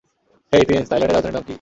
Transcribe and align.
হেই, 0.51 0.63
Finch, 0.69 0.85
থাইল্যান্ডের 0.89 1.15
রাজধানীর 1.17 1.35
নাম 1.37 1.43
কি? 1.45 1.49